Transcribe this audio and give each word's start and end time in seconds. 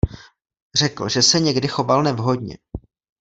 Řekl, 0.75 1.09
že 1.09 1.21
se 1.21 1.39
někdy 1.39 1.67
choval 1.67 2.03
nevhodně. 2.03 2.57